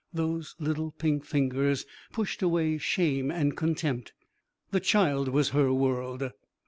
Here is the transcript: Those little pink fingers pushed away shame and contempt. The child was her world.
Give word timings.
Those 0.11 0.55
little 0.57 0.89
pink 0.89 1.25
fingers 1.25 1.85
pushed 2.11 2.41
away 2.41 2.79
shame 2.79 3.29
and 3.29 3.55
contempt. 3.55 4.13
The 4.71 4.79
child 4.79 5.27
was 5.27 5.49
her 5.49 5.71
world. 5.71 6.31